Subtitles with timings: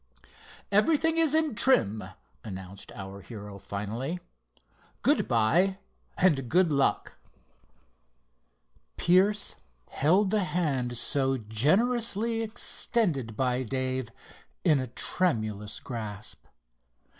[0.71, 2.03] "Everything is in trim,"
[2.43, 4.19] announced our hero, finally.
[5.03, 5.77] "Good bye
[6.17, 7.19] and good luck."
[8.97, 9.55] Pierce
[9.89, 14.09] held the hand so generously extended by Dave
[14.63, 16.45] in a tremulous grasp.